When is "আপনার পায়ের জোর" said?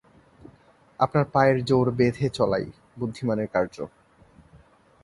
0.99-1.87